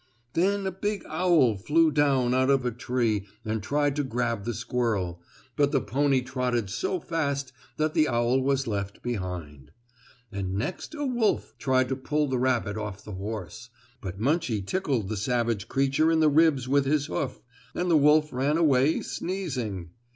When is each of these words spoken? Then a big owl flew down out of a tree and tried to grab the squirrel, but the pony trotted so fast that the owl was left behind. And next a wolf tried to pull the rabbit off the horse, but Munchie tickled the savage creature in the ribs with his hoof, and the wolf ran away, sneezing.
Then 0.33 0.65
a 0.65 0.71
big 0.71 1.03
owl 1.07 1.57
flew 1.57 1.91
down 1.91 2.33
out 2.33 2.49
of 2.49 2.65
a 2.65 2.71
tree 2.71 3.27
and 3.45 3.61
tried 3.61 3.95
to 3.97 4.03
grab 4.03 4.45
the 4.45 4.53
squirrel, 4.55 5.21
but 5.55 5.71
the 5.71 5.79
pony 5.79 6.23
trotted 6.23 6.71
so 6.71 6.99
fast 6.99 7.53
that 7.77 7.93
the 7.93 8.07
owl 8.07 8.41
was 8.41 8.65
left 8.65 9.03
behind. 9.03 9.69
And 10.31 10.55
next 10.55 10.95
a 10.95 11.05
wolf 11.05 11.53
tried 11.59 11.87
to 11.89 11.95
pull 11.95 12.25
the 12.25 12.39
rabbit 12.39 12.77
off 12.77 13.03
the 13.05 13.11
horse, 13.11 13.69
but 14.01 14.19
Munchie 14.19 14.65
tickled 14.65 15.07
the 15.07 15.17
savage 15.17 15.67
creature 15.67 16.11
in 16.11 16.19
the 16.19 16.29
ribs 16.29 16.67
with 16.67 16.85
his 16.85 17.05
hoof, 17.05 17.39
and 17.75 17.91
the 17.91 17.95
wolf 17.95 18.33
ran 18.33 18.57
away, 18.57 19.01
sneezing. 19.03 19.91